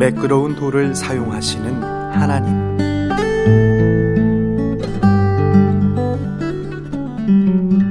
[0.00, 2.70] 매끄러운 돌을 사용하시는 하나님.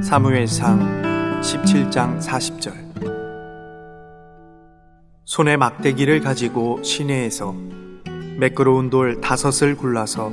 [0.02, 2.72] 사무엘상 17장 40절
[5.24, 7.54] 손에 막대기를 가지고 시내에서
[8.38, 10.32] 매끄러운 돌 다섯을 골라서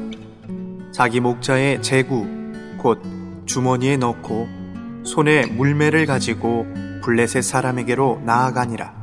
[0.92, 2.26] 자기 목자의 제구
[2.80, 3.04] 곧
[3.46, 4.48] 주머니에 넣고
[5.04, 6.66] 손에 물매를 가지고
[7.04, 8.97] 블레셋 사람에게로 나아가니라.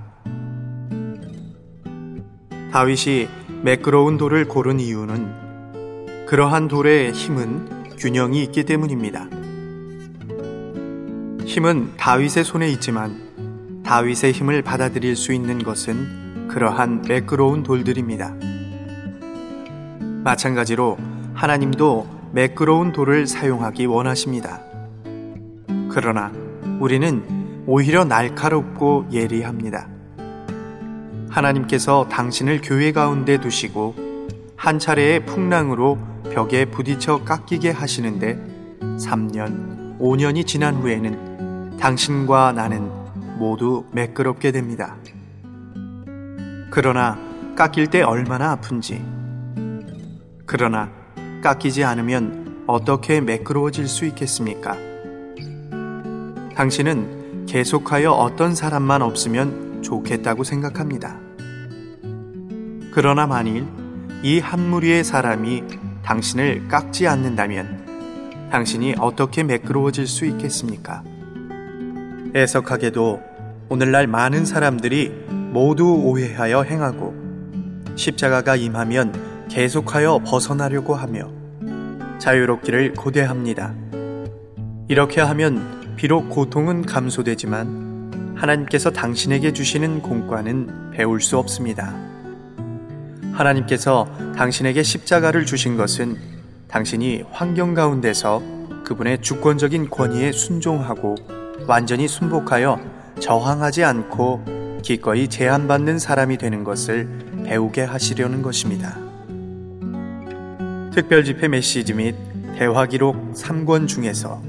[2.74, 3.28] 다윗이
[3.62, 9.28] 매끄러운 돌을 고른 이유는 그러한 돌의 힘은 균형이 있기 때문입니다.
[11.46, 18.34] 힘은 다윗의 손에 있지만 다윗의 힘을 받아들일 수 있는 것은 그러한 매끄러운 돌들입니다.
[20.24, 20.98] 마찬가지로
[21.32, 24.60] 하나님도 매끄러운 돌을 사용하기 원하십니다.
[25.90, 26.32] 그러나
[26.80, 27.22] 우리는
[27.68, 29.93] 오히려 날카롭고 예리합니다.
[31.34, 33.96] 하나님께서 당신을 교회 가운데 두시고
[34.56, 35.98] 한 차례의 풍랑으로
[36.32, 38.38] 벽에 부딪혀 깎이게 하시는데
[38.80, 42.88] 3년, 5년이 지난 후에는 당신과 나는
[43.36, 44.96] 모두 매끄럽게 됩니다.
[46.70, 47.18] 그러나
[47.56, 49.04] 깎일 때 얼마나 아픈지,
[50.46, 50.90] 그러나
[51.42, 54.76] 깎이지 않으면 어떻게 매끄러워질 수 있겠습니까?
[56.54, 61.23] 당신은 계속하여 어떤 사람만 없으면 좋겠다고 생각합니다.
[62.94, 63.66] 그러나 만일
[64.22, 65.64] 이 한 무리의 사람이
[66.04, 71.02] 당신을 깎지 않는다면 당신이 어떻게 매끄러워질 수 있겠습니까?
[72.34, 73.20] 애석하게도
[73.68, 77.14] 오늘날 많은 사람들이 모두 오해하여 행하고
[77.96, 81.30] 십자가가 임하면 계속하여 벗어나려고 하며
[82.18, 83.74] 자유롭기를 고대합니다.
[84.88, 92.13] 이렇게 하면 비록 고통은 감소되지만 하나님께서 당신에게 주시는 공과는 배울 수 없습니다.
[93.34, 96.16] 하나님께서 당신에게 십자가를 주신 것은
[96.68, 98.42] 당신이 환경 가운데서
[98.84, 101.16] 그분의 주권적인 권위에 순종하고
[101.66, 102.80] 완전히 순복하여
[103.20, 107.08] 저항하지 않고 기꺼이 제한받는 사람이 되는 것을
[107.44, 108.98] 배우게 하시려는 것입니다.
[110.92, 112.14] 특별 집회 메시지 및
[112.56, 114.42] 대화 기록 3권 중에서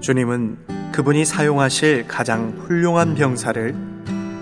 [0.00, 0.58] 주님은
[0.92, 3.74] 그분이 사용하실 가장 훌륭한 병사를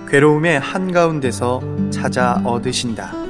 [0.09, 3.26] 괴로움의 한가운데서 찾아 얻으신다.